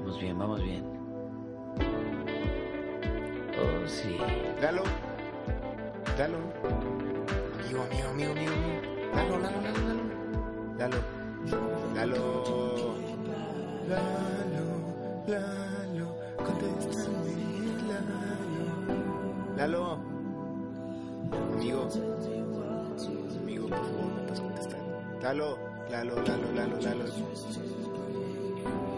Vamos 0.00 0.20
bien, 0.20 0.38
vamos 0.38 0.62
bien. 0.62 0.84
Oh, 3.58 3.86
sí. 3.88 4.16
Lalo. 4.62 4.84
Lalo. 6.16 6.38
Amigo, 7.64 7.82
amigo, 7.82 8.08
amigo, 8.08 8.32
amigo. 8.32 8.52
Lalo, 9.14 9.38
Lalo, 9.38 9.60
Lalo, 9.72 9.98
Lalo. 10.78 10.98
Lalo. 11.94 12.22
Lalo. 13.88 14.22
Lalo. 14.46 14.64
Lalo. 15.26 16.06
Contéstame, 16.36 17.32
Lalo. 19.56 19.82
Lalo. 19.82 19.82
Amigo. 21.52 21.82
Amigo, 23.42 23.64
por 23.66 23.78
favor. 23.78 24.47
Lalo. 25.28 25.58
Lalo, 25.90 26.22
Lalo, 26.22 26.52
Lalo, 26.52 26.80
Lalo. 26.80 27.04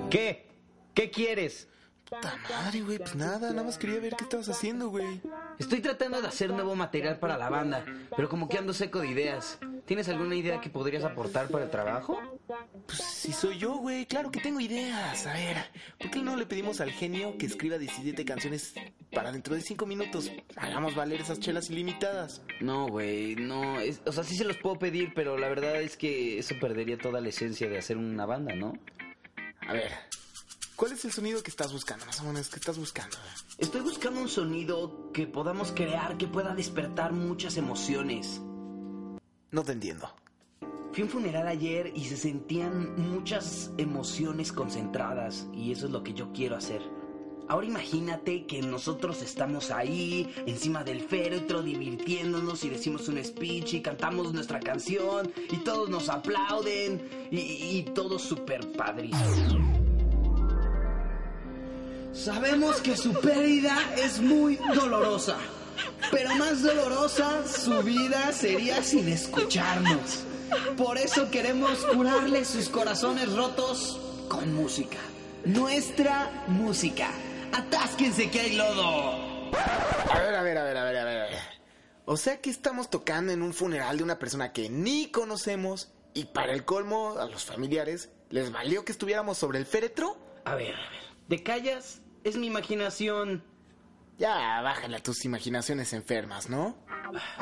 ¿Qué? 0.09 0.47
¿Qué 0.95 1.11
quieres? 1.11 1.67
Puta 2.05 2.37
madre, 2.49 2.83
güey. 2.83 2.99
Pues 2.99 3.17
nada, 3.17 3.51
nada 3.51 3.65
más 3.65 3.79
quería 3.79 3.99
ver 3.99 4.15
qué 4.15 4.23
estabas 4.23 4.49
haciendo, 4.49 4.91
güey. 4.91 5.21
Estoy 5.59 5.81
tratando 5.81 6.23
de 6.23 6.29
hacer 6.29 6.51
nuevo 6.51 6.77
material 6.77 7.19
para 7.19 7.37
la 7.37 7.51
banda, 7.51 7.85
pero 8.15 8.29
como 8.29 8.49
que 8.49 8.59
ando 8.59 8.73
seco 8.73 9.01
de 9.01 9.09
ideas. 9.09 9.59
¿Tienes 9.87 10.09
alguna 10.09 10.37
idea 10.37 10.61
que 10.61 10.71
podrías 10.71 11.03
aportar 11.03 11.49
para 11.49 11.65
el 11.65 11.71
trabajo? 11.71 12.21
Pues 12.87 13.01
si 13.03 13.33
soy 13.33 13.59
yo, 13.59 13.77
güey, 13.77 14.07
claro 14.07 14.31
que 14.31 14.41
tengo 14.41 14.61
ideas. 14.61 15.27
A 15.27 15.33
ver, 15.35 15.57
¿por 15.99 16.11
qué 16.11 16.21
no 16.21 16.37
le 16.37 16.47
pedimos 16.47 16.81
al 16.81 16.91
genio 16.91 17.37
que 17.39 17.47
escriba 17.47 17.79
17 17.79 18.25
canciones 18.25 18.75
para 19.13 19.31
dentro 19.33 19.55
de 19.55 19.61
5 19.61 19.87
minutos? 19.87 20.31
Hagamos 20.57 20.95
valer 20.95 21.21
esas 21.21 21.41
chelas 21.41 21.71
ilimitadas. 21.71 22.43
No, 22.61 22.89
güey, 22.89 23.37
no. 23.37 23.79
es- 23.81 24.01
o 24.07 24.13
sea, 24.13 24.25
sí 24.25 24.37
se 24.37 24.45
los 24.45 24.57
puedo 24.57 24.79
pedir, 24.79 25.13
pero 25.15 25.37
la 25.39 25.49
verdad 25.49 25.81
es 25.81 25.97
que 25.97 26.39
eso 26.39 26.55
perdería 26.61 26.99
toda 26.99 27.21
la 27.21 27.29
esencia 27.29 27.69
de 27.69 27.79
hacer 27.79 27.97
una 27.97 28.27
banda, 28.27 28.55
¿no? 28.55 28.73
A 29.69 29.73
ver, 29.73 29.93
¿cuál 30.77 30.93
es 30.93 31.05
el 31.05 31.13
sonido 31.13 31.43
que 31.43 31.51
estás 31.51 31.73
buscando? 31.73 32.07
Más 32.07 32.21
o 32.21 32.25
menos, 32.25 32.49
¿qué 32.49 32.57
estás 32.57 32.79
buscando? 32.79 33.17
Estoy 33.59 33.83
buscando 33.83 34.21
un 34.21 34.29
sonido 34.29 35.11
que 35.13 35.27
podamos 35.27 35.71
crear 35.73 36.17
que 36.17 36.27
pueda 36.27 36.55
despertar 36.55 37.13
muchas 37.13 37.57
emociones. 37.57 38.41
No 39.53 39.63
te 39.65 39.73
entiendo. 39.73 40.15
Fui 41.01 41.05
a 41.05 41.07
un 41.07 41.13
funeral 41.13 41.49
ayer 41.49 41.95
y 41.97 42.05
se 42.05 42.17
sentían 42.19 42.95
muchas 43.11 43.71
emociones 43.79 44.53
concentradas 44.53 45.47
y 45.55 45.73
eso 45.73 45.87
es 45.87 45.93
lo 45.93 46.03
que 46.03 46.13
yo 46.13 46.31
quiero 46.35 46.57
hacer. 46.57 46.83
Ahora 47.49 47.67
imagínate 47.67 48.45
que 48.45 48.61
nosotros 48.61 49.23
estamos 49.23 49.71
ahí, 49.71 50.31
encima 50.45 50.85
del 50.85 51.01
féretro, 51.01 51.63
divirtiéndonos 51.63 52.65
y 52.65 52.69
decimos 52.69 53.09
un 53.09 53.25
speech 53.25 53.73
y 53.73 53.81
cantamos 53.81 54.35
nuestra 54.35 54.61
canción 54.61 55.33
y 55.51 55.57
todos 55.65 55.89
nos 55.89 56.11
aplauden 56.11 57.01
y, 57.31 57.39
y 57.39 57.83
todo 57.95 58.19
súper 58.19 58.71
padrísimo. 58.73 59.59
Sabemos 62.13 62.83
que 62.83 62.95
su 62.95 63.15
pérdida 63.15 63.79
es 63.97 64.21
muy 64.21 64.59
dolorosa, 64.75 65.39
pero 66.11 66.35
más 66.37 66.63
dolorosa 66.63 67.47
su 67.47 67.83
vida 67.83 68.33
sería 68.33 68.83
sin 68.83 69.09
escucharnos. 69.09 70.25
Por 70.77 70.99
eso 70.99 71.31
queremos 71.31 71.79
curarle 71.87 72.45
sus 72.45 72.69
corazones 72.69 73.33
rotos 73.33 74.01
con 74.29 74.53
música. 74.55 74.99
Nuestra 75.45 76.45
música. 76.49 77.11
Atásquense 77.53 78.31
que 78.31 78.41
hay 78.41 78.57
lodo. 78.57 79.51
A 80.11 80.19
ver, 80.19 80.35
a 80.35 80.43
ver, 80.43 80.59
a 80.59 80.65
ver, 80.65 80.77
a 80.77 80.85
ver, 80.85 80.97
a 80.97 81.05
ver. 81.05 81.39
O 82.05 82.17
sea 82.17 82.41
que 82.41 82.51
estamos 82.51 82.91
tocando 82.91 83.33
en 83.33 83.43
un 83.43 83.55
funeral 83.55 83.99
de 83.99 84.05
una 84.05 84.19
persona 84.19 84.53
que 84.53 84.69
ni 84.69 85.11
conocemos 85.11 85.93
y 86.13 86.25
para 86.27 86.53
el 86.53 86.65
colmo 86.65 87.17
a 87.19 87.27
los 87.27 87.45
familiares 87.45 88.11
les 88.31 88.51
valió 88.51 88.85
que 88.85 88.93
estuviéramos 88.93 89.39
sobre 89.39 89.59
el 89.59 89.67
féretro. 89.67 90.17
A 90.45 90.55
ver, 90.55 90.75
a 90.75 90.91
ver. 90.91 91.01
¿Te 91.29 91.43
callas? 91.43 92.01
Es 92.25 92.37
mi 92.37 92.49
imaginación. 92.49 93.45
Ya, 94.21 94.61
bájale 94.61 94.97
a 94.99 95.03
tus 95.03 95.25
imaginaciones 95.25 95.95
enfermas, 95.95 96.51
¿no? 96.51 96.77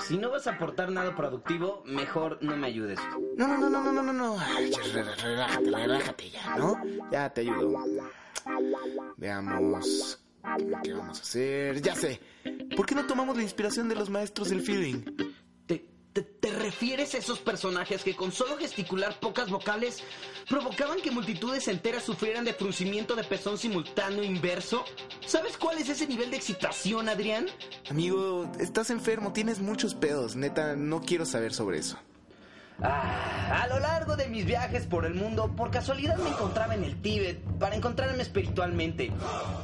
Si 0.06 0.16
no 0.16 0.31
vas 0.31 0.47
a 0.47 0.53
aportar 0.53 0.91
nada 0.93 1.15
productivo, 1.16 1.83
mejor 1.84 2.39
no 2.41 2.56
me 2.56 2.69
ayudes. 2.69 2.99
No, 3.37 3.49
no, 3.49 3.59
no, 3.59 3.69
no, 3.69 3.83
no, 3.83 3.93
no, 3.93 4.03
no, 4.05 4.12
no. 4.12 4.39
Ay, 4.39 4.71
ya, 4.71 4.78
re- 4.94 5.03
re- 5.03 5.15
relájate, 5.17 5.71
relájate 5.72 6.31
ya, 6.31 6.56
¿no? 6.56 6.81
Ya 7.11 7.28
te 7.34 7.41
ayudo. 7.43 7.84
Veamos. 9.17 10.21
¿Qué 10.84 10.93
vamos 10.94 11.19
a 11.19 11.22
hacer? 11.22 11.83
Ya 11.83 11.94
sé. 11.97 12.21
¿Por 12.77 12.87
qué 12.87 12.94
no 12.94 13.06
tomamos 13.06 13.37
la 13.37 13.43
inspiración 13.43 13.88
de 13.88 13.97
los 13.97 14.09
maestros 14.09 14.49
del 14.49 14.62
feeling? 14.62 15.03
¿Te, 16.23 16.51
refieres 16.51 17.15
a 17.15 17.19
esos 17.19 17.39
personajes 17.39 18.03
que 18.03 18.17
con 18.17 18.33
solo 18.33 18.56
gesticular 18.56 19.21
pocas 19.21 19.51
vocales 19.51 20.03
provocaban 20.49 21.01
que 21.01 21.11
multitudes 21.11 21.69
enteras 21.69 22.03
sufrieran 22.03 22.45
de 22.45 22.55
fruncimiento 22.55 23.15
de 23.15 23.25
pezón 23.25 23.59
simultáneo 23.59 24.25
inverso? 24.25 24.84
¿Sabes 25.27 25.56
cuál 25.56 25.79
es 25.79 25.89
ese 25.89 26.06
nivel 26.06 26.31
de 26.31 26.37
excitación, 26.37 27.09
Adrián? 27.09 27.47
Amigo, 27.91 28.51
estás 28.59 28.91
enfermo, 28.91 29.33
tienes 29.33 29.61
muchos 29.61 29.95
pedos. 29.95 30.37
Neta, 30.37 30.77
no 30.77 31.01
quiero 31.01 31.25
saber 31.27 31.53
sobre 31.53 31.79
eso. 31.79 31.99
Ah, 32.81 33.62
a 33.62 33.69
lo 33.69 33.81
largo 33.81 34.17
de 34.17 34.29
mis 34.29 34.45
viajes 34.45 34.87
por 34.87 35.05
el 35.05 35.15
mundo, 35.15 35.55
por 35.56 35.71
casualidad 35.71 36.17
me 36.19 36.31
encontraba 36.31 36.75
en 36.75 36.85
el 36.85 37.00
Tíbet 37.00 37.41
para 37.59 37.75
encontrarme 37.77 38.23
espiritualmente. 38.23 39.12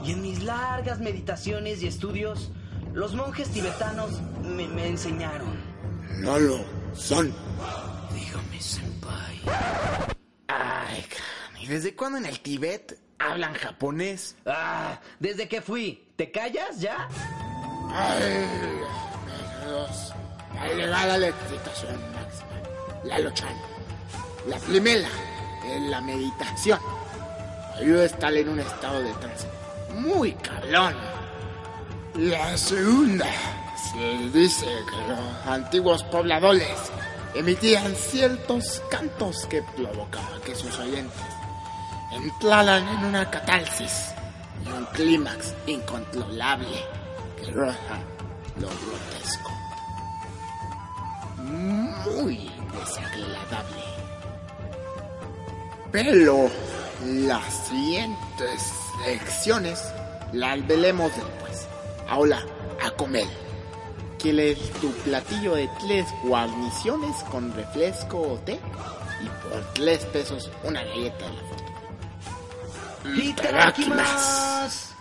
Y 0.05 0.13
en 0.13 0.23
mis 0.23 0.43
largas 0.43 1.01
meditaciones 1.01 1.83
y 1.83 1.87
estudios, 1.87 2.51
los 2.93 3.15
monjes 3.15 3.51
tibetanos 3.51 4.21
me, 4.43 4.67
me 4.69 4.89
enseñaron. 4.89 5.74
No 6.19 6.39
lo 6.39 6.65
son. 6.95 7.35
Dígame, 8.13 8.61
senpai. 8.61 9.41
Ay, 10.49 11.05
¿y 11.61 11.67
desde 11.67 11.95
cuándo 11.95 12.19
en 12.19 12.27
el 12.27 12.41
Tíbet 12.41 12.99
hablan 13.19 13.55
japonés? 13.55 14.37
Ah, 14.47 15.01
desde 15.19 15.49
que 15.49 15.61
fui. 15.61 16.09
¿Te 16.17 16.31
callas 16.31 16.81
ya? 16.81 17.09
Ay, 17.93 18.47
Dios. 19.65 20.13
La 20.55 20.71
elevada 20.71 21.19
la 21.19 21.29
excitación 21.29 21.97
máxima. 22.13 23.05
La 23.05 23.19
luchan. 23.19 23.57
La 24.49 24.59
primera 24.59 25.09
es 25.67 25.83
la 25.91 26.01
meditación. 26.01 26.79
Ayuda 27.77 28.03
a 28.03 28.07
estar 28.07 28.33
en 28.33 28.49
un 28.49 28.61
estado 28.61 29.03
de 29.03 29.13
trance 29.15 29.49
muy 29.95 30.33
cabrón. 30.35 30.95
La 32.15 32.57
segunda 32.57 33.27
se 33.93 34.39
dice 34.39 34.67
que 34.67 35.09
los 35.09 35.47
antiguos 35.47 36.03
pobladores 36.05 36.77
emitían 37.35 37.95
ciertos 37.95 38.83
cantos 38.91 39.47
que 39.47 39.63
provocaban 39.63 40.41
que 40.43 40.55
sus 40.55 40.79
oyentes 40.79 41.21
entraran 42.13 42.87
en 42.89 43.05
una 43.05 43.29
catarsis 43.31 44.13
y 44.65 44.69
un 44.69 44.85
clímax 44.87 45.55
incontrolable 45.67 46.79
que 47.37 47.51
roza 47.51 47.99
lo 48.61 48.69
grotesco. 48.69 49.51
Muy 51.39 52.51
desagradable. 52.79 53.85
Pero 55.91 56.51
las 57.05 57.69
siguientes 57.69 58.73
secciones 59.05 59.83
las 60.33 60.67
veremos 60.67 61.13
después. 61.15 61.67
Ahora, 62.09 62.43
a 62.85 62.91
comer. 62.93 63.44
¿Quieres 64.25 64.59
tu 64.81 64.91
platillo 65.05 65.55
de 65.55 65.69
tres 65.81 66.07
guarniciones 66.23 67.15
con 67.25 67.55
refresco 67.55 68.19
o 68.23 68.39
té? 68.39 68.59
Y 69.23 69.27
por 69.47 69.75
tres 69.75 70.03
pesos 70.07 70.51
una 70.63 70.83
galleta 70.83 71.27
de 71.27 71.35
la 71.35 71.43
foto. 71.43 73.21
¡Itadakimasu! 73.23 74.95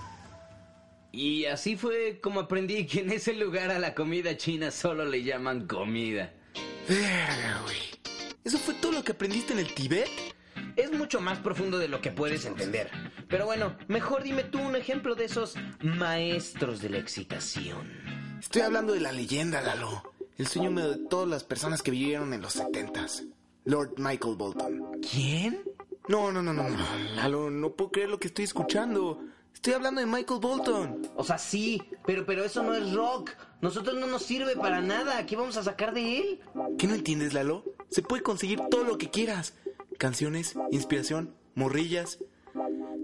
Y 1.13 1.45
así 1.45 1.77
fue 1.77 2.19
como 2.21 2.41
aprendí 2.41 2.85
que 2.85 2.99
en 2.99 3.13
ese 3.13 3.31
lugar 3.31 3.71
a 3.71 3.79
la 3.79 3.95
comida 3.95 4.35
china 4.35 4.71
solo 4.71 5.05
le 5.05 5.23
llaman 5.23 5.67
comida. 5.67 6.33
¿Eso 8.43 8.57
fue 8.57 8.73
todo 8.73 8.91
lo 8.91 9.05
que 9.05 9.13
aprendiste 9.13 9.53
en 9.53 9.59
el 9.59 9.73
Tíbet? 9.73 10.09
es 10.75 10.91
mucho 10.91 11.21
más 11.21 11.39
profundo 11.39 11.77
de 11.77 11.87
lo 11.87 12.01
que 12.01 12.11
puedes 12.11 12.45
entender. 12.45 12.89
Pero 13.29 13.45
bueno, 13.45 13.77
mejor 13.87 14.23
dime 14.23 14.43
tú 14.43 14.59
un 14.59 14.75
ejemplo 14.75 15.15
de 15.15 15.25
esos 15.25 15.55
maestros 15.81 16.81
de 16.81 16.89
la 16.89 16.97
excitación. 16.97 18.12
Estoy 18.43 18.63
hablando 18.63 18.91
de 18.91 18.99
la 18.99 19.13
leyenda, 19.13 19.61
Lalo. 19.61 20.03
El 20.37 20.47
sueño 20.47 20.69
húmedo 20.69 20.91
de 20.91 21.07
todas 21.07 21.29
las 21.29 21.45
personas 21.45 21.81
que 21.81 21.91
vivieron 21.91 22.33
en 22.33 22.41
los 22.41 22.51
setentas. 22.51 23.23
Lord 23.63 23.93
Michael 23.97 24.35
Bolton. 24.35 24.99
¿Quién? 25.09 25.63
No, 26.09 26.29
no, 26.29 26.43
no, 26.43 26.51
no, 26.51 26.67
no. 26.67 26.77
Lalo, 27.15 27.49
no 27.49 27.71
puedo 27.71 27.91
creer 27.91 28.09
lo 28.09 28.19
que 28.19 28.27
estoy 28.27 28.43
escuchando. 28.43 29.23
Estoy 29.53 29.73
hablando 29.73 30.01
de 30.01 30.07
Michael 30.07 30.41
Bolton. 30.41 31.09
O 31.15 31.23
sea, 31.23 31.37
sí, 31.37 31.81
pero, 32.05 32.25
pero 32.25 32.43
eso 32.43 32.61
no 32.63 32.75
es 32.75 32.93
rock. 32.93 33.31
Nosotros 33.61 33.97
no 33.97 34.07
nos 34.07 34.23
sirve 34.23 34.57
para 34.57 34.81
nada. 34.81 35.25
¿Qué 35.25 35.37
vamos 35.37 35.55
a 35.55 35.63
sacar 35.63 35.93
de 35.93 36.17
él? 36.19 36.41
¿Qué 36.77 36.85
no 36.85 36.95
entiendes, 36.95 37.33
Lalo? 37.33 37.63
Se 37.89 38.01
puede 38.01 38.23
conseguir 38.23 38.59
todo 38.69 38.83
lo 38.83 38.97
que 38.97 39.09
quieras. 39.09 39.53
Canciones, 39.97 40.55
inspiración, 40.69 41.33
morrillas. 41.55 42.19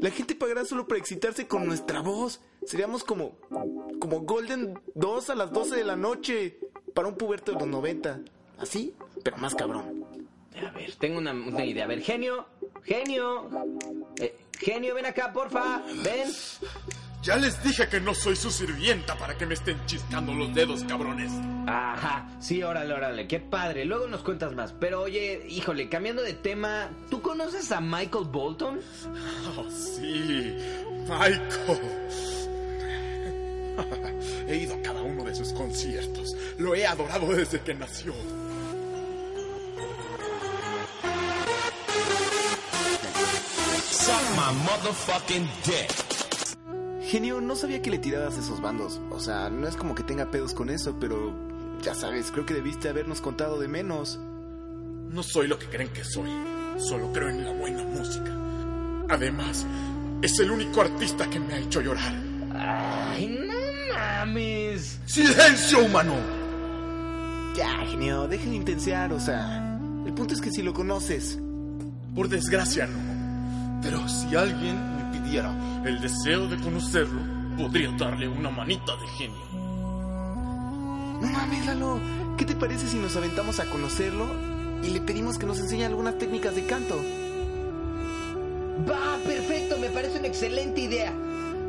La 0.01 0.11
gente 0.11 0.35
pagará 0.35 0.65
solo 0.65 0.85
para 0.87 0.99
excitarse 0.99 1.47
con 1.47 1.65
nuestra 1.65 2.01
voz. 2.01 2.41
Seríamos 2.65 3.03
como. 3.03 3.37
Como 3.99 4.21
Golden 4.21 4.79
2 4.95 5.29
a 5.29 5.35
las 5.35 5.51
12 5.51 5.75
de 5.75 5.83
la 5.83 5.95
noche. 5.95 6.59
Para 6.93 7.07
un 7.07 7.15
puberto 7.15 7.51
de 7.51 7.59
los 7.59 7.67
90. 7.67 8.19
Así, 8.57 8.93
pero 9.23 9.37
más 9.37 9.55
cabrón. 9.55 10.03
A 10.67 10.71
ver, 10.71 10.95
tengo 10.95 11.19
una, 11.19 11.31
una 11.31 11.63
idea. 11.63 11.85
A 11.85 11.87
ver, 11.87 12.01
genio, 12.01 12.47
genio. 12.83 13.49
Eh, 14.19 14.35
genio, 14.59 14.95
ven 14.95 15.05
acá, 15.05 15.31
porfa. 15.31 15.83
Ven. 16.03 16.29
Ya 17.21 17.35
les 17.35 17.61
dije 17.63 17.87
que 17.89 17.99
no 17.99 18.13
soy 18.13 18.35
su 18.37 18.49
sirvienta 18.49 19.15
para 19.17 19.37
que 19.37 19.45
me 19.45 19.53
estén 19.53 19.77
chiscando 19.85 20.33
los 20.33 20.53
dedos, 20.53 20.83
cabrones. 20.85 21.31
Ajá, 21.67 22.29
sí, 22.39 22.63
órale, 22.63 22.93
órale, 22.93 23.27
qué 23.27 23.39
padre. 23.41 23.83
Luego 23.83 24.07
nos 24.07 24.21
cuentas 24.21 24.53
más. 24.53 24.73
Pero 24.73 25.01
oye, 25.01 25.45
híjole, 25.49 25.89
cambiando 25.89 26.21
de 26.21 26.33
tema, 26.33 26.89
¿tú 27.09 27.21
conoces 27.21 27.71
a 27.71 27.81
Michael 27.81 28.25
Bolton? 28.31 28.79
Oh, 29.57 29.69
sí, 29.69 30.55
Michael. 31.09 32.48
He 34.49 34.57
ido 34.57 34.73
a 34.73 34.81
cada 34.81 35.03
uno 35.03 35.23
de 35.23 35.35
sus 35.35 35.53
conciertos. 35.53 36.35
Lo 36.57 36.73
he 36.73 36.87
adorado 36.87 37.27
desde 37.27 37.61
que 37.61 37.75
nació. 37.75 38.13
Suck 43.91 44.23
my 44.35 44.57
motherfucking 44.63 45.47
dick. 45.65 47.03
Genio, 47.03 47.39
no 47.41 47.55
sabía 47.55 47.83
que 47.83 47.91
le 47.91 47.99
tirabas 47.99 48.37
a 48.37 48.39
esos 48.39 48.59
bandos. 48.59 48.99
O 49.11 49.19
sea, 49.19 49.51
no 49.51 49.67
es 49.67 49.75
como 49.75 49.93
que 49.93 50.01
tenga 50.01 50.31
pedos 50.31 50.55
con 50.55 50.71
eso, 50.71 50.97
pero 50.99 51.31
ya 51.83 51.93
sabes, 51.93 52.31
creo 52.31 52.47
que 52.47 52.55
debiste 52.55 52.89
habernos 52.89 53.21
contado 53.21 53.59
de 53.59 53.67
menos. 53.67 54.17
No 54.17 55.21
soy 55.21 55.47
lo 55.47 55.59
que 55.59 55.67
creen 55.67 55.93
que 55.93 56.03
soy. 56.03 56.29
Solo 56.79 57.13
creo 57.13 57.29
en 57.29 57.45
la 57.45 57.51
buena 57.51 57.83
música. 57.83 58.35
Además, 59.09 59.67
es 60.23 60.39
el 60.39 60.49
único 60.49 60.81
artista 60.81 61.29
que 61.29 61.39
me 61.39 61.53
ha 61.53 61.59
hecho 61.59 61.81
llorar. 61.81 62.28
Mames. 64.29 64.99
¡Silencio, 65.05 65.85
humano! 65.85 66.13
Ya, 67.55 67.79
genio, 67.87 68.27
deja 68.27 68.45
de 68.45 68.55
intensear, 68.55 69.11
o 69.11 69.19
sea. 69.19 69.79
El 70.05 70.13
punto 70.13 70.33
es 70.33 70.41
que 70.41 70.51
si 70.51 70.61
lo 70.61 70.73
conoces. 70.73 71.39
Por 72.13 72.29
desgracia, 72.29 72.85
no. 72.87 73.79
Pero 73.81 74.07
si 74.07 74.35
alguien 74.35 74.77
me 74.97 75.17
pidiera 75.17 75.51
el 75.83 75.99
deseo 75.99 76.47
de 76.47 76.57
conocerlo, 76.57 77.21
podría 77.57 77.91
darle 77.91 78.27
una 78.27 78.51
manita 78.51 78.95
de 78.97 79.07
genio. 79.17 79.49
No 81.21 81.27
mames, 81.27 81.65
Lalo. 81.65 81.99
¿Qué 82.37 82.45
te 82.45 82.55
parece 82.55 82.87
si 82.87 82.97
nos 82.97 83.15
aventamos 83.15 83.59
a 83.59 83.65
conocerlo 83.65 84.27
y 84.83 84.91
le 84.91 85.01
pedimos 85.01 85.37
que 85.37 85.45
nos 85.45 85.59
enseñe 85.59 85.85
algunas 85.85 86.17
técnicas 86.17 86.55
de 86.55 86.65
canto? 86.65 86.95
Va, 88.89 89.17
perfecto, 89.25 89.77
me 89.77 89.89
parece 89.89 90.19
una 90.19 90.27
excelente 90.27 90.81
idea. 90.81 91.13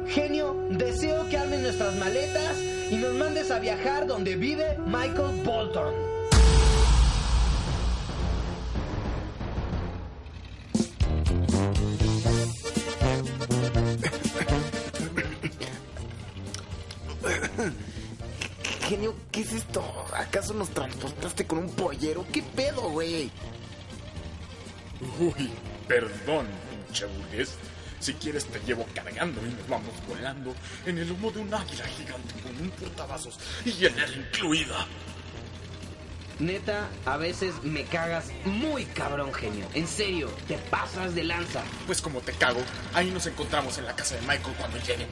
Genio, 0.08 0.54
deseo 0.70 1.28
que 1.28 1.36
armen 1.36 1.62
nuestras 1.62 1.94
maletas 1.96 2.56
y 2.90 2.96
nos 2.96 3.14
mandes 3.14 3.50
a 3.50 3.58
viajar 3.58 4.06
donde 4.06 4.36
vive 4.36 4.76
Michael 4.86 5.42
Bolton. 5.44 5.94
Genio, 18.88 19.14
¿qué 19.30 19.42
es 19.42 19.52
esto? 19.52 19.84
¿Acaso 20.16 20.54
nos 20.54 20.70
transportaste 20.70 21.46
con 21.46 21.58
un 21.58 21.70
pollero? 21.70 22.26
¿Qué 22.32 22.42
pedo, 22.42 22.90
güey? 22.90 23.30
Uy, 25.20 25.50
perdón, 25.86 26.46
pinche 26.70 27.06
burgués. 27.06 27.56
Si 28.00 28.14
quieres 28.14 28.46
te 28.46 28.58
llevo 28.60 28.86
cargando 28.94 29.40
y 29.46 29.50
nos 29.50 29.68
vamos 29.68 29.92
volando 30.08 30.54
en 30.86 30.98
el 30.98 31.12
humo 31.12 31.30
de 31.30 31.40
un 31.40 31.52
águila 31.52 31.84
gigante 31.84 32.34
con 32.42 32.60
un 32.60 32.70
portavasos 32.70 33.38
y 33.64 33.72
hielera 33.72 34.12
incluida. 34.12 34.86
Neta, 36.38 36.88
a 37.04 37.18
veces 37.18 37.62
me 37.62 37.84
cagas 37.84 38.30
muy 38.46 38.86
cabrón, 38.86 39.34
genio. 39.34 39.66
En 39.74 39.86
serio, 39.86 40.30
te 40.48 40.56
pasas 40.56 41.14
de 41.14 41.24
lanza. 41.24 41.62
Pues 41.86 42.00
como 42.00 42.20
te 42.20 42.32
cago, 42.32 42.62
ahí 42.94 43.10
nos 43.10 43.26
encontramos 43.26 43.76
en 43.76 43.84
la 43.84 43.94
casa 43.94 44.14
de 44.14 44.22
Michael 44.22 44.56
cuando 44.58 44.78
lleguen. 44.78 45.08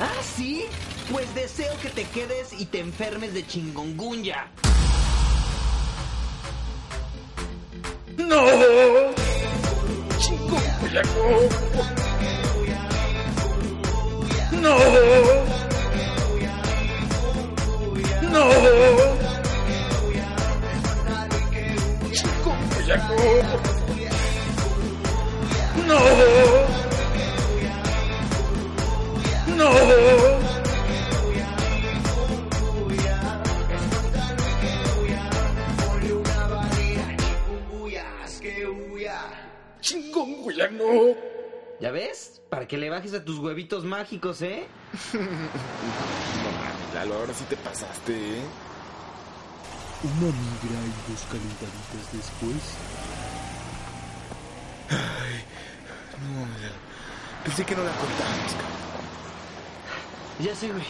¿Ah, 0.00 0.22
sí? 0.34 0.64
Pues 1.10 1.32
deseo 1.34 1.78
que 1.82 1.90
te 1.90 2.04
quedes 2.04 2.54
y 2.58 2.64
te 2.64 2.80
enfermes 2.80 3.34
de 3.34 3.46
chingongunya. 3.46 4.50
¡No! 8.16 9.31
¡Chico, 10.52 10.60
¡No! 14.52 14.76
¡No! 18.30 18.42
¡Chico, 22.12 22.52
¡No! 22.86 23.08
¡No! 25.86 26.61
Ves? 41.92 42.42
Para 42.50 42.66
que 42.66 42.76
le 42.76 42.90
bajes 42.90 43.14
a 43.14 43.24
tus 43.24 43.38
huevitos 43.38 43.84
mágicos, 43.84 44.42
¿eh? 44.42 44.66
No 45.12 45.20
mames, 45.20 46.94
Lalo, 46.94 47.14
ahora 47.14 47.32
sí 47.34 47.44
te 47.48 47.56
pasaste, 47.56 48.12
¿eh? 48.12 48.42
Una 50.02 50.26
migra 50.26 50.80
y 50.84 51.12
dos 51.12 51.22
calentaditas 51.30 52.12
después. 52.12 52.74
No, 56.20 56.40
Lalo. 56.60 56.74
Pensé 57.44 57.64
que 57.64 57.74
no 57.74 57.84
la 57.84 57.90
contábamos, 57.92 58.52
cabrón. 58.52 58.82
Ya 60.40 60.54
sé, 60.54 60.68
güey. 60.68 60.84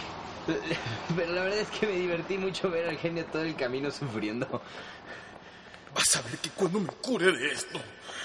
Pero 1.17 1.33
la 1.33 1.43
verdad 1.45 1.61
es 1.61 1.69
que 1.69 1.87
me 1.87 1.93
divertí 1.93 2.37
mucho 2.37 2.71
ver 2.71 2.89
al 2.89 2.99
genio 2.99 3.25
todo 3.27 3.43
el 3.43 3.55
camino 3.55 3.91
sufriendo. 3.91 4.63
Vas 5.95 6.17
a 6.17 6.23
ver 6.23 6.39
que 6.39 6.51
cuando 6.51 6.81
me 6.81 6.89
cure 6.89 7.33
de 7.33 7.53
esto, 7.53 7.81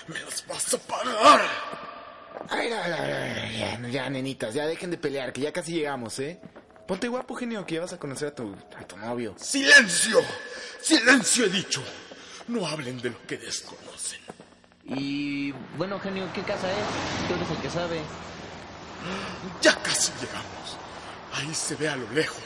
me 0.07 0.19
las 0.19 0.45
vas 0.47 0.73
a 0.73 0.77
pagar. 0.79 1.41
Ay, 2.49 2.69
ya, 2.69 3.79
ya, 3.89 4.09
nenitas, 4.09 4.53
ya 4.53 4.65
dejen 4.65 4.91
de 4.91 4.97
pelear, 4.97 5.33
que 5.33 5.41
ya 5.41 5.51
casi 5.51 5.73
llegamos, 5.73 6.19
¿eh? 6.19 6.39
Ponte 6.87 7.07
guapo, 7.07 7.35
genio, 7.35 7.65
que 7.65 7.75
ya 7.75 7.81
vas 7.81 7.93
a 7.93 7.99
conocer 7.99 8.29
a 8.29 8.35
tu, 8.35 8.55
a 8.77 8.83
tu 8.85 8.97
novio. 8.97 9.35
¡Silencio! 9.37 10.21
¡Silencio 10.81 11.45
he 11.45 11.49
dicho! 11.49 11.83
No 12.47 12.65
hablen 12.65 13.01
de 13.01 13.09
lo 13.09 13.21
que 13.27 13.37
desconocen. 13.37 14.19
Y 14.85 15.51
bueno, 15.77 15.99
genio, 15.99 16.29
¿qué 16.33 16.41
casa 16.43 16.71
es? 16.71 17.27
Tú 17.27 17.33
eres 17.33 17.49
el 17.49 17.57
que 17.57 17.69
sabe. 17.69 17.99
Ya 19.61 19.75
casi 19.81 20.11
llegamos. 20.21 20.77
Ahí 21.33 21.53
se 21.53 21.75
ve 21.75 21.89
a 21.89 21.97
lo 21.97 22.09
lejos. 22.11 22.41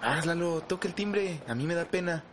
Hazlo, 0.00 0.62
toca 0.62 0.88
el 0.88 0.94
timbre, 0.94 1.40
a 1.46 1.54
mí 1.54 1.66
me 1.66 1.74
da 1.74 1.84
pena. 1.84 2.24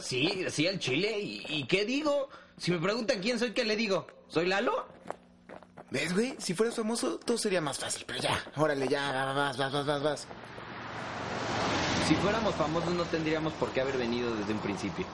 Sí, 0.00 0.44
sí, 0.50 0.66
al 0.66 0.78
chile. 0.78 1.18
¿Y, 1.18 1.44
y 1.48 1.64
qué 1.66 1.84
digo? 1.84 2.28
Si 2.56 2.70
me 2.70 2.78
preguntan 2.78 3.20
quién 3.20 3.38
soy, 3.38 3.52
¿qué 3.52 3.64
le 3.64 3.76
digo? 3.76 4.06
¿Soy 4.28 4.46
Lalo? 4.46 4.86
¿Ves, 5.90 6.12
güey? 6.12 6.34
Si 6.38 6.54
fueras 6.54 6.74
famoso, 6.74 7.18
todo 7.18 7.38
sería 7.38 7.60
más 7.60 7.78
fácil, 7.78 8.04
pero 8.06 8.20
ya, 8.20 8.42
órale, 8.56 8.88
ya, 8.88 9.32
vas, 9.34 9.56
vas, 9.56 9.72
vas, 9.72 9.86
vas, 9.86 10.02
vas. 10.02 10.26
Si 12.08 12.14
fuéramos 12.16 12.54
famosos 12.56 12.92
no 12.94 13.04
tendríamos 13.04 13.52
por 13.54 13.70
qué 13.70 13.80
haber 13.80 13.96
venido 13.96 14.34
desde 14.34 14.52
un 14.52 14.58
principio. 14.58 15.06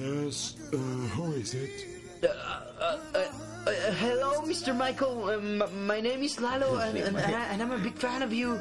Yes, 0.00 0.56
uh, 0.72 0.76
who 1.14 1.32
is 1.36 1.52
it? 1.52 1.84
Uh, 2.24 2.26
uh, 2.26 2.96
uh, 3.14 3.18
uh, 3.66 3.70
hello, 4.00 4.40
Mr. 4.48 4.74
Michael. 4.74 5.24
Uh, 5.28 5.36
m- 5.36 5.86
my 5.86 6.00
name 6.00 6.22
is 6.22 6.40
Lalo, 6.40 6.76
and, 6.78 6.96
and, 6.96 7.16
and 7.16 7.34
I- 7.36 7.48
and 7.52 7.60
I'm 7.60 7.70
a 7.72 7.78
big 7.78 7.96
fan 7.98 8.22
of 8.22 8.32
you. 8.32 8.58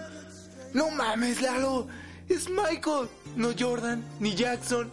No 0.73 0.89
mames, 0.91 1.41
Lalo. 1.41 1.87
Es 2.29 2.49
Michael. 2.49 3.07
No 3.37 3.53
Jordan, 3.53 4.03
ni 4.19 4.35
Jackson. 4.35 4.91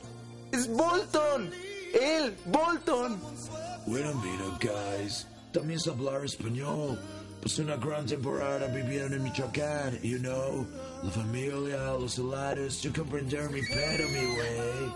Es 0.53 0.69
Bolton. 0.69 1.51
Él, 1.95 2.33
Bolton. 2.47 3.19
Wait 3.89 4.05
a 4.07 4.15
minute, 4.15 4.61
guys. 4.61 5.27
También 5.53 5.81
sé 5.81 5.91
hablar 5.91 6.23
español. 6.25 6.97
Pasé 7.43 7.63
una 7.63 7.77
gran 7.77 8.07
temporada 8.07 8.69
viviendo 8.69 9.17
en 9.17 9.23
Michoacán, 9.25 9.99
you 10.03 10.19
know. 10.19 10.65
La 11.03 11.11
familia, 11.11 11.93
los 11.99 12.19
helados, 12.19 12.83
yo 12.83 12.93
comprender 12.93 13.51
mi 13.51 13.63
pedo, 13.63 14.09
mi 14.09 14.35
güey. 14.35 14.93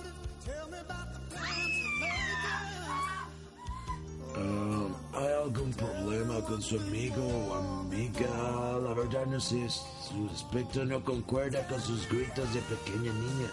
Um, 4.41 4.95
¿Hay 5.13 5.29
algún 5.45 5.73
problema 5.73 6.41
con 6.41 6.63
su 6.63 6.77
amigo 6.77 7.23
o 7.23 7.55
amiga? 7.55 8.79
La 8.83 8.95
verdad 8.95 9.27
no 9.27 9.39
sé, 9.39 9.69
su 9.69 10.31
aspecto 10.33 10.85
no 10.85 11.05
concuerda 11.05 11.67
con 11.69 11.81
sus 11.81 12.09
gritos 12.09 12.53
de 12.55 12.61
pequeña 12.63 13.13
niña. 13.13 13.51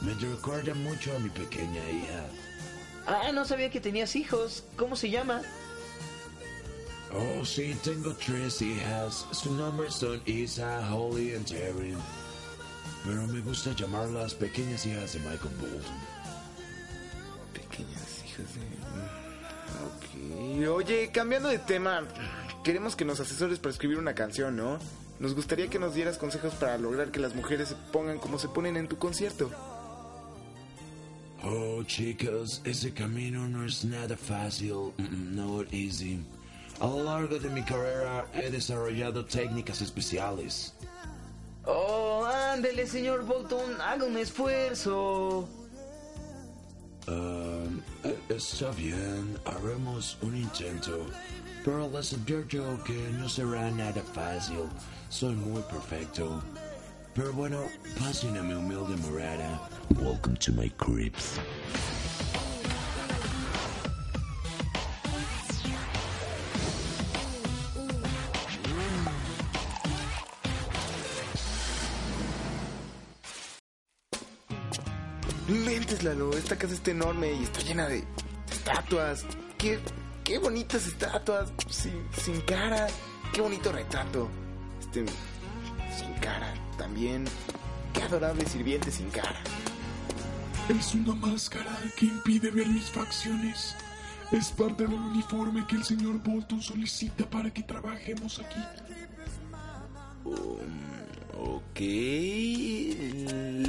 Me 0.00 0.14
recuerda 0.14 0.72
mucho 0.74 1.14
a 1.16 1.18
mi 1.18 1.30
pequeña 1.30 1.90
hija. 1.90 2.26
Ah, 3.06 3.32
no 3.32 3.44
sabía 3.44 3.70
que 3.70 3.80
tenías 3.80 4.14
hijos. 4.14 4.64
¿Cómo 4.76 4.94
se 4.94 5.10
llama? 5.10 5.42
Oh, 7.12 7.44
sí, 7.44 7.76
tengo 7.82 8.14
tres 8.14 8.62
hijas. 8.62 9.26
Sus 9.32 9.52
nombres 9.52 9.94
son 9.94 10.22
Isa, 10.26 10.94
Holly 10.94 11.34
y 11.34 11.38
Taryn. 11.40 11.98
Pero 13.04 13.26
me 13.26 13.40
gusta 13.40 13.74
llamarlas 13.74 14.34
pequeñas 14.34 14.86
hijas 14.86 15.14
de 15.14 15.18
Michael 15.20 15.56
Bolton. 15.60 16.19
Oye, 20.68 21.10
cambiando 21.12 21.48
de 21.48 21.58
tema, 21.58 22.02
queremos 22.62 22.94
que 22.96 23.04
nos 23.04 23.20
asesores 23.20 23.58
para 23.58 23.72
escribir 23.72 23.98
una 23.98 24.14
canción, 24.14 24.56
¿no? 24.56 24.78
Nos 25.18 25.34
gustaría 25.34 25.68
que 25.68 25.78
nos 25.78 25.94
dieras 25.94 26.18
consejos 26.18 26.54
para 26.54 26.76
lograr 26.78 27.10
que 27.10 27.20
las 27.20 27.34
mujeres 27.34 27.68
se 27.68 27.74
pongan 27.92 28.18
como 28.18 28.38
se 28.38 28.48
ponen 28.48 28.76
en 28.76 28.88
tu 28.88 28.96
concierto. 28.98 29.50
Oh, 31.42 31.82
chicos, 31.84 32.60
ese 32.64 32.92
camino 32.92 33.48
no 33.48 33.64
es 33.64 33.84
nada 33.84 34.16
fácil. 34.16 34.92
No 34.98 35.62
es 35.62 35.72
easy. 35.72 36.20
A 36.80 36.86
lo 36.86 37.04
largo 37.04 37.38
de 37.38 37.48
mi 37.50 37.62
carrera 37.62 38.26
he 38.34 38.50
desarrollado 38.50 39.24
técnicas 39.24 39.80
especiales. 39.80 40.74
Oh, 41.64 42.24
ándele, 42.24 42.86
señor 42.86 43.24
Bolton. 43.24 43.80
Haga 43.80 44.04
un 44.04 44.16
esfuerzo. 44.16 45.48
Eh, 47.06 47.39
está 48.36 48.70
bien, 48.72 49.38
haremos 49.44 50.16
un 50.22 50.36
intento. 50.36 51.06
Pero 51.64 51.90
les 51.90 52.12
advierto 52.12 52.82
que 52.84 53.10
no 53.18 53.28
será 53.28 53.70
nada 53.70 54.02
fácil. 54.14 54.64
Soy 55.08 55.34
muy 55.34 55.62
perfecto. 55.62 56.42
Pero 57.14 57.32
bueno, 57.32 57.60
pasen 57.98 58.36
a 58.36 58.42
mi 58.42 58.54
humilde 58.54 58.96
morada. 58.96 59.68
Welcome 59.96 60.36
to 60.36 60.52
my. 60.52 60.72
No 75.48 75.56
inventes, 75.56 76.04
Lalo. 76.04 76.30
Esta 76.36 76.56
casa 76.56 76.74
está 76.74 76.92
enorme 76.92 77.32
y 77.32 77.42
está 77.42 77.60
llena 77.62 77.88
de 77.88 78.04
estatuas. 78.70 79.26
Qué, 79.58 79.78
qué 80.24 80.38
bonitas 80.38 80.86
estatuas. 80.86 81.52
Sin, 81.68 82.06
sin 82.12 82.40
cara. 82.42 82.86
Qué 83.32 83.40
bonito 83.40 83.72
retrato. 83.72 84.28
Este. 84.80 85.04
Sin 85.96 86.12
cara 86.14 86.54
también. 86.76 87.24
Qué 87.92 88.02
adorable 88.02 88.46
sirviente 88.46 88.90
sin 88.90 89.10
cara. 89.10 89.40
Es 90.68 90.94
una 90.94 91.14
máscara 91.14 91.76
que 91.96 92.06
impide 92.06 92.50
ver 92.50 92.68
mis 92.68 92.90
facciones. 92.90 93.74
Es 94.30 94.50
parte 94.50 94.86
del 94.86 94.94
uniforme 94.94 95.66
que 95.66 95.74
el 95.74 95.84
señor 95.84 96.22
Bolton 96.22 96.62
solicita 96.62 97.28
para 97.28 97.50
que 97.50 97.64
trabajemos 97.64 98.38
aquí. 98.38 98.60
Ok. 101.36 101.80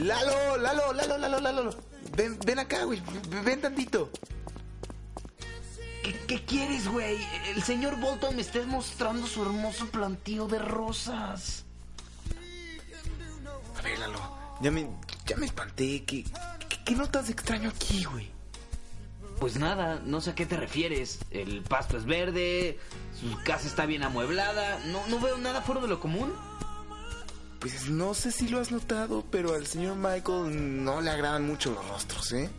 Lalo, 0.06 0.58
Lalo, 0.58 0.94
Lalo, 0.94 1.18
Lalo, 1.18 1.40
Lalo. 1.40 1.70
Ven, 2.16 2.38
ven 2.46 2.60
acá, 2.60 2.84
güey. 2.84 3.02
Ven 3.44 3.62
tantito. 3.62 4.12
¿Qué, 6.32 6.46
quieres, 6.46 6.88
güey? 6.88 7.18
El 7.54 7.62
señor 7.62 8.00
Bolton 8.00 8.38
me 8.38 8.42
está 8.42 8.66
mostrando 8.66 9.28
su 9.28 9.42
hermoso 9.42 9.88
plantío 9.88 10.48
de 10.48 10.60
rosas. 10.60 11.66
A 13.78 13.82
ver, 13.82 14.00
Lalo. 14.00 14.20
Ya 14.62 14.72
me, 14.72 14.88
ya 15.26 15.36
me 15.36 15.48
espanté. 15.48 16.06
¿Qué, 16.06 16.24
qué, 16.70 16.84
qué 16.86 16.96
notas 16.96 17.26
de 17.28 17.34
extraño 17.34 17.70
aquí, 17.70 18.06
güey? 18.06 18.30
Pues 19.42 19.58
nada, 19.58 20.02
no 20.06 20.22
sé 20.22 20.30
a 20.30 20.36
qué 20.36 20.46
te 20.46 20.56
refieres. 20.56 21.20
El 21.32 21.64
pasto 21.64 21.98
es 21.98 22.06
verde, 22.06 22.80
su 23.20 23.38
casa 23.44 23.68
está 23.68 23.86
bien 23.86 24.04
amueblada. 24.04 24.80
No, 24.86 25.06
no 25.08 25.20
veo 25.20 25.38
nada 25.38 25.62
fuera 25.62 25.82
de 25.82 25.90
lo 25.90 26.00
común. 26.00 26.32
Pues 27.60 27.90
no 27.90 28.14
sé 28.14 28.32
si 28.32 28.48
lo 28.48 28.62
has 28.62 28.72
notado, 28.72 29.26
pero 29.30 29.54
al 29.54 29.68
señor 29.68 29.98
Michael 29.98 30.86
no 30.86 31.02
le 31.02 31.10
agradan 31.10 31.46
mucho 31.46 31.72
los 31.72 31.86
rostros, 31.90 32.32
¿eh? 32.32 32.50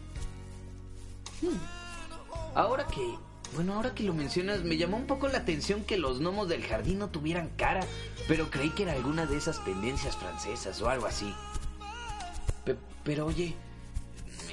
Ahora 2.55 2.87
que, 2.87 3.17
bueno, 3.55 3.75
ahora 3.75 3.95
que 3.95 4.03
lo 4.03 4.15
mencionas, 4.15 4.63
me 4.63 4.77
llamó 4.77 4.97
un 4.97 5.07
poco 5.07 5.29
la 5.29 5.39
atención 5.39 5.85
que 5.85 5.99
los 5.99 6.21
gnomos 6.21 6.49
del 6.49 6.65
jardín 6.65 6.99
no 6.99 7.11
tuvieran 7.11 7.51
cara, 7.57 7.81
pero 8.29 8.51
creí 8.51 8.71
que 8.71 8.85
era 8.85 8.93
alguna 8.93 9.27
de 9.27 9.37
esas 9.37 9.63
tendencias 9.65 10.17
francesas 10.17 10.81
o 10.81 10.89
algo 10.89 11.07
así. 11.07 11.35
Pe- 12.65 12.77
pero 13.05 13.27
oye, 13.27 13.55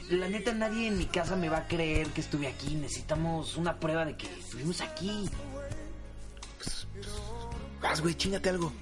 la 0.09 0.27
neta 0.27 0.53
nadie 0.53 0.87
en 0.87 0.97
mi 0.97 1.05
casa 1.05 1.35
me 1.35 1.49
va 1.49 1.57
a 1.59 1.67
creer 1.67 2.07
que 2.07 2.21
estuve 2.21 2.47
aquí. 2.47 2.75
Necesitamos 2.75 3.55
una 3.57 3.79
prueba 3.79 4.05
de 4.05 4.17
que 4.17 4.27
estuvimos 4.39 4.81
aquí. 4.81 5.29
Vas, 7.81 8.01
güey, 8.01 8.15
chingate 8.15 8.49
algo. 8.49 8.73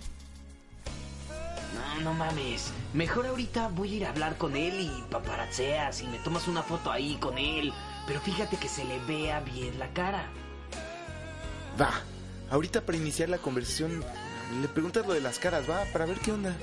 No, 1.96 2.02
no 2.02 2.14
mames. 2.14 2.72
Mejor 2.94 3.28
ahorita 3.28 3.68
voy 3.68 3.94
a 3.94 3.96
ir 3.98 4.06
a 4.06 4.10
hablar 4.10 4.38
con 4.38 4.56
él 4.56 4.80
y 4.82 5.04
paparazzeas 5.12 6.02
y 6.02 6.08
me 6.08 6.18
tomas 6.20 6.48
una 6.48 6.64
foto 6.64 6.92
ahí 6.92 7.18
con 7.18 7.38
él. 7.38 7.72
Pero 8.08 8.22
fíjate 8.22 8.58
que 8.58 8.70
se 8.70 8.86
le 8.86 9.00
vea 9.00 9.42
bien 9.42 9.78
la 9.78 9.92
cara. 9.94 10.26
Va. 11.80 11.92
Ahorita 12.50 12.82
para 12.82 12.98
iniciar 12.98 13.28
la 13.28 13.38
conversación, 13.38 14.04
le 14.62 14.68
preguntas 14.70 15.06
lo 15.06 15.14
de 15.14 15.20
las 15.20 15.38
caras, 15.38 15.70
va, 15.70 15.84
para 15.92 16.06
ver 16.06 16.18
qué 16.20 16.32
onda. 16.32 16.56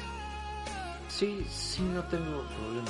Sí, 1.08 1.46
sí, 1.50 1.82
no 1.82 2.02
tengo 2.04 2.42
problema. 2.48 2.88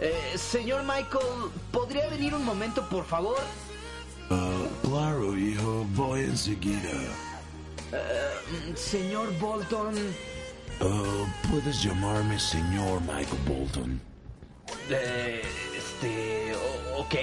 Eh, 0.00 0.36
señor 0.36 0.82
Michael, 0.82 1.50
¿podría 1.70 2.08
venir 2.08 2.34
un 2.34 2.44
momento, 2.44 2.88
por 2.88 3.04
favor? 3.04 3.38
Ah, 4.30 4.66
claro, 4.82 5.36
hijo, 5.36 5.84
voy 5.94 6.20
enseguida. 6.20 6.90
Mm, 7.92 8.74
Señor 8.74 9.36
Bolton. 9.38 9.94
Ah, 10.80 11.26
puedes 11.50 11.82
llamarme 11.82 12.38
señor 12.40 13.00
Michael 13.02 13.38
Bolton. 13.46 14.11
Eh, 14.90 15.42
este. 15.76 16.54
ok, 16.96 17.14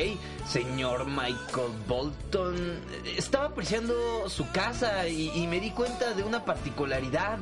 señor 0.48 1.06
Michael 1.06 1.72
Bolton. 1.88 2.80
Estaba 3.18 3.46
apreciando 3.46 4.30
su 4.30 4.50
casa 4.52 5.08
y, 5.08 5.46
me 5.48 5.60
di 5.60 5.72
cuenta 5.72 6.14
de 6.14 6.24
una 6.24 6.46
particularidad. 6.46 7.40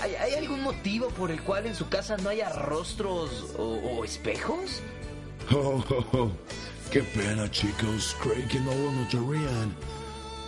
¿Hay, 0.00 0.34
algún 0.34 0.62
motivo 0.62 1.08
por 1.10 1.30
el 1.30 1.40
cual 1.42 1.66
en 1.66 1.76
su 1.76 1.88
casa 1.88 2.16
no 2.16 2.30
haya 2.30 2.48
rostros 2.50 3.54
o, 3.58 3.62
o 3.62 4.04
espejos? 4.04 4.82
Oh, 5.52 5.84
oh, 5.90 6.18
oh. 6.18 6.30
Qué 6.90 7.02
pena, 7.02 7.50
chicos. 7.50 8.16
Creí 8.22 8.46
que 8.48 8.58
no 8.60 8.74
lo 8.74 8.92
notarían. 8.92 9.74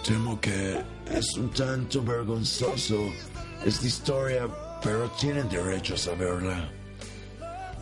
Temo 0.06 0.40
que 0.40 0.80
es 1.10 1.36
un 1.36 1.50
tanto 1.50 2.02
vergonzoso 2.02 3.10
esta 3.64 3.86
historia, 3.86 4.48
pero 4.82 5.10
tienen 5.20 5.48
derecho 5.48 5.94
a 5.94 5.98
saberla. 5.98 6.70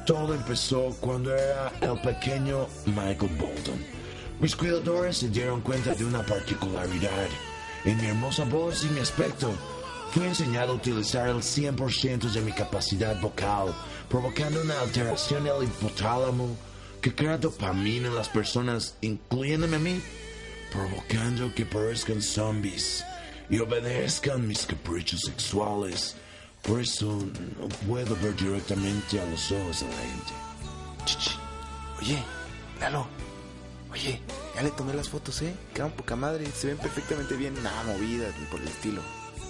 Todo 0.06 0.34
empezó 0.34 0.94
cuando 1.00 1.34
era 1.34 1.72
el 1.80 1.98
pequeño 2.00 2.68
Michael 2.84 3.36
Bolton. 3.38 3.82
Mis 4.38 4.54
cuidadores 4.54 5.16
se 5.16 5.30
dieron 5.30 5.62
cuenta 5.62 5.94
de 5.94 6.04
una 6.04 6.22
particularidad. 6.22 7.28
En 7.86 7.96
mi 7.96 8.08
hermosa 8.08 8.44
voz 8.44 8.84
y 8.84 8.88
mi 8.88 9.00
aspecto, 9.00 9.50
fui 10.10 10.24
enseñado 10.24 10.72
a 10.72 10.76
utilizar 10.76 11.28
el 11.28 11.36
100% 11.36 12.30
de 12.30 12.40
mi 12.42 12.52
capacidad 12.52 13.18
vocal, 13.18 13.74
provocando 14.10 14.60
una 14.60 14.78
alteración 14.80 15.44
del 15.44 15.64
hipotálamo 15.64 16.54
que 17.00 17.14
crea 17.14 17.38
dopamina 17.38 18.08
en 18.08 18.14
las 18.14 18.28
personas, 18.28 18.98
incluyéndome 19.00 19.76
a 19.76 19.78
mí, 19.78 20.02
provocando 20.70 21.54
que 21.54 21.64
parezcan 21.64 22.20
zombies 22.20 23.02
y 23.48 23.58
obedezcan 23.58 24.46
mis 24.46 24.66
caprichos 24.66 25.22
sexuales. 25.22 26.16
Por 26.66 26.80
eso 26.80 27.06
no 27.60 27.68
puedo 27.86 28.16
ver 28.16 28.34
directamente 28.36 29.20
a 29.20 29.26
los 29.26 29.52
ojos 29.52 29.80
de 29.80 29.86
la 29.88 29.96
gente. 29.96 30.32
Ch, 31.04 31.18
ch. 31.18 31.38
Oye, 32.00 32.22
Lalo, 32.80 33.06
Oye, 33.94 34.20
ya 34.56 34.62
le 34.62 34.72
tomé 34.72 34.92
las 34.92 35.08
fotos, 35.08 35.40
¿eh? 35.42 35.54
Quedan 35.72 35.92
poca 35.92 36.16
madre, 36.16 36.46
se 36.50 36.66
ven 36.66 36.78
perfectamente 36.78 37.36
bien, 37.36 37.54
nada 37.62 37.84
movidas 37.84 38.34
ni 38.40 38.46
por 38.46 38.60
el 38.60 38.66
estilo. 38.66 39.00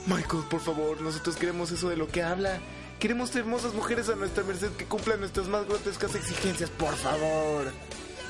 Michael, 0.06 0.44
por 0.50 0.60
favor, 0.60 1.00
nosotros 1.00 1.36
queremos 1.36 1.70
eso 1.70 1.88
de 1.88 1.96
lo 1.96 2.08
que 2.08 2.22
habla. 2.22 2.60
Queremos 2.98 3.34
hermosas 3.34 3.72
mujeres 3.72 4.10
a 4.10 4.16
nuestra 4.16 4.44
merced 4.44 4.70
que 4.72 4.84
cumplan 4.84 5.20
nuestras 5.20 5.48
más 5.48 5.66
grotescas 5.66 6.14
exigencias, 6.14 6.68
por 6.68 6.94
favor. 6.94 7.72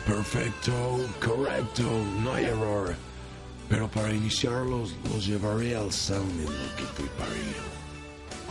Perfecto, 0.06 1.04
correcto, 1.24 1.82
no 2.22 2.32
hay 2.32 2.44
error. 2.44 2.94
Pero 3.68 3.90
para 3.90 4.12
iniciarlos, 4.12 4.94
los 5.12 5.26
llevaré 5.26 5.74
al 5.74 5.92
sauna 5.92 6.42
en 6.42 6.44
lo 6.44 6.76
que 6.76 6.84
preparé. 6.96 7.83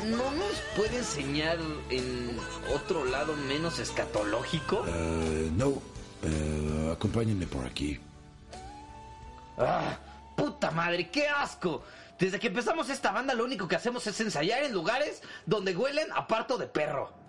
¿No 0.10 0.32
nos 0.32 0.56
puede 0.76 0.98
enseñar 0.98 1.58
en 1.90 2.38
otro 2.74 3.06
lado 3.06 3.36
menos 3.48 3.80
escatológico? 3.80 4.86
Eh, 4.88 5.50
no, 5.56 5.82
eh, 6.24 6.92
acompáñenme 6.92 7.48
por 7.48 7.66
aquí. 7.66 8.00
¡Ah! 9.58 9.98
¡Puta 10.36 10.72
madre! 10.72 11.10
¡Qué 11.10 11.28
asco! 11.28 11.84
Desde 12.20 12.40
que 12.40 12.48
empezamos 12.48 12.90
esta 12.90 13.12
banda 13.12 13.34
lo 13.34 13.46
único 13.46 13.68
que 13.68 13.76
hacemos 13.76 14.06
es 14.08 14.20
ensayar 14.20 14.64
en 14.64 14.74
lugares 14.74 15.22
donde 15.46 15.76
huelen 15.76 16.08
a 16.14 16.28
parto 16.28 16.58
de 16.58 16.68
perro. 16.68 17.23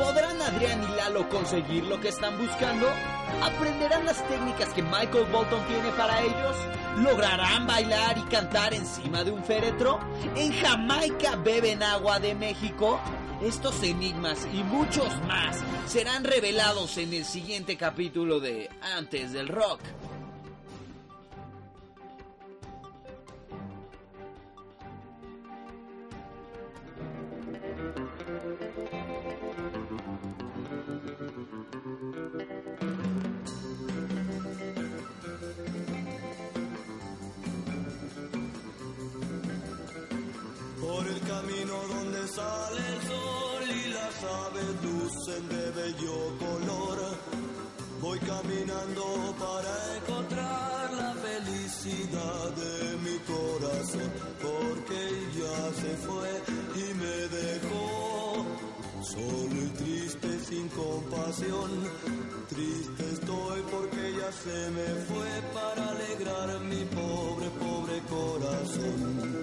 ¿Podrán 0.00 0.40
Adrián 0.40 0.82
y 0.82 0.96
Lalo 0.96 1.28
conseguir 1.28 1.84
lo 1.84 2.00
que 2.00 2.08
están 2.08 2.38
buscando? 2.38 2.88
¿Aprenderán 3.42 4.06
las 4.06 4.26
técnicas 4.28 4.72
que 4.72 4.82
Michael 4.82 5.26
Bolton 5.30 5.62
tiene 5.66 5.90
para 5.90 6.22
ellos? 6.22 6.56
¿Lograrán 6.96 7.66
bailar 7.66 8.16
y 8.16 8.22
cantar 8.22 8.72
encima 8.72 9.22
de 9.24 9.30
un 9.30 9.44
féretro? 9.44 10.00
¿En 10.36 10.54
Jamaica 10.54 11.36
beben 11.36 11.82
agua 11.82 12.18
de 12.18 12.34
México? 12.34 12.98
Estos 13.42 13.82
enigmas 13.82 14.48
y 14.54 14.64
muchos 14.64 15.14
más 15.26 15.58
serán 15.86 16.24
revelados 16.24 16.96
en 16.96 17.12
el 17.12 17.26
siguiente 17.26 17.76
capítulo 17.76 18.40
de 18.40 18.70
Antes 18.96 19.34
del 19.34 19.48
Rock. 19.48 19.80
Lucen 45.30 45.48
de 45.48 45.70
bello 45.70 46.16
color. 46.38 46.98
Voy 48.00 48.18
caminando 48.20 49.34
para 49.38 49.96
encontrar 49.96 50.92
la 50.94 51.14
felicidad 51.14 52.50
de 52.56 52.96
mi 53.04 53.18
corazón, 53.20 54.10
porque 54.40 55.00
ya 55.38 55.72
se 55.80 55.96
fue 56.06 56.30
y 56.76 56.94
me 56.94 57.16
dejó 57.38 58.46
solo 59.02 59.56
y 59.62 59.68
triste 59.70 60.40
sin 60.40 60.68
compasión. 60.68 61.70
Triste 62.48 63.04
estoy 63.12 63.62
porque 63.70 64.12
ya 64.18 64.32
se 64.32 64.70
me 64.70 64.88
fue 65.08 65.30
para 65.52 65.88
alegrar 65.90 66.60
mi 66.60 66.84
pobre, 66.86 67.50
pobre 67.60 68.02
corazón. 68.08 69.40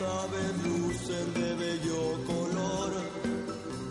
Aves 0.00 0.52
lucen 0.64 1.34
de 1.34 1.54
bello 1.54 2.24
color. 2.26 2.92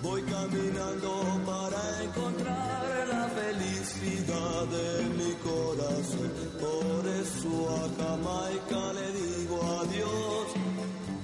Voy 0.02 0.22
caminando 0.24 1.12
para 1.46 2.04
encontrar 2.04 3.08
la 3.10 3.30
felicidad 3.30 4.66
de 4.78 4.90
mi 5.20 5.34
corazón. 5.50 6.32
Por 6.60 7.08
eso 7.22 7.52
a 7.76 7.84
Jamaica 8.00 8.94
le 8.94 9.08
digo 9.22 9.58
adiós. 9.82 10.48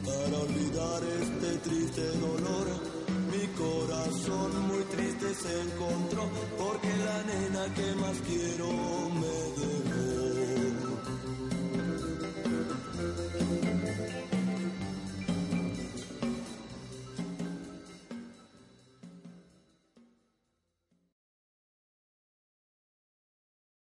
Para 0.06 0.38
olvidar 0.48 1.02
este 1.22 1.58
triste 1.60 2.06
dolor. 2.20 2.68
Mi 3.32 3.48
corazón 3.64 4.68
muy 4.68 4.84
triste 4.96 5.34
se 5.34 5.62
encontró 5.62 6.24
porque 6.58 6.92
la 7.08 7.20
nena 7.24 7.74
que 7.74 7.96
más 8.02 8.18
quiero 8.28 8.68
me 9.22 9.36
dejó. 9.60 9.83